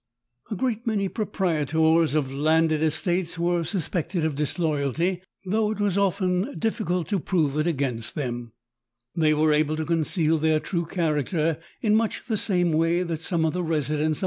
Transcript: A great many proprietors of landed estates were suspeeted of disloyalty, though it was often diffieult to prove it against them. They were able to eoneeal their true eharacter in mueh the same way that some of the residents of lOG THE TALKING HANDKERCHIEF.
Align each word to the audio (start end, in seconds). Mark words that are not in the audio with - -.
A 0.49 0.55
great 0.55 0.87
many 0.87 1.07
proprietors 1.09 2.15
of 2.15 2.33
landed 2.33 2.81
estates 2.81 3.37
were 3.37 3.61
suspeeted 3.63 4.25
of 4.25 4.33
disloyalty, 4.33 5.21
though 5.45 5.69
it 5.69 5.79
was 5.79 5.95
often 5.95 6.45
diffieult 6.59 7.07
to 7.09 7.19
prove 7.19 7.55
it 7.55 7.67
against 7.67 8.15
them. 8.15 8.51
They 9.15 9.35
were 9.35 9.53
able 9.53 9.75
to 9.75 9.85
eoneeal 9.85 10.41
their 10.41 10.59
true 10.59 10.87
eharacter 10.87 11.59
in 11.83 11.95
mueh 11.95 12.25
the 12.25 12.35
same 12.37 12.71
way 12.73 13.03
that 13.03 13.21
some 13.21 13.45
of 13.45 13.53
the 13.53 13.61
residents 13.61 13.89
of 13.91 13.91
lOG 13.91 13.91
THE 13.91 13.95
TALKING 13.95 14.01
HANDKERCHIEF. 14.05 14.17